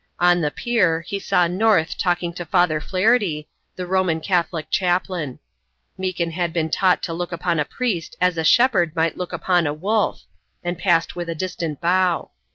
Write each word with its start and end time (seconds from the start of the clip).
On 0.19 0.41
the 0.41 0.49
pier 0.49 1.01
he 1.01 1.19
saw 1.19 1.45
North 1.45 1.95
talking 1.95 2.33
to 2.33 2.43
Father 2.43 2.81
Flaherty, 2.81 3.47
the 3.75 3.85
Roman 3.85 4.19
Catholic 4.19 4.71
chaplain. 4.71 5.37
Meekin 5.95 6.31
had 6.31 6.51
been 6.51 6.71
taught 6.71 7.03
to 7.03 7.13
look 7.13 7.31
upon 7.31 7.59
a 7.59 7.65
priest 7.65 8.15
as 8.19 8.35
a 8.35 8.43
shepherd 8.43 8.95
might 8.95 9.15
look 9.15 9.31
upon 9.31 9.67
a 9.67 9.75
wolf, 9.75 10.23
and 10.63 10.79
passed 10.79 11.15
with 11.15 11.29
a 11.29 11.35
distant 11.35 11.81
bow. 11.81 12.31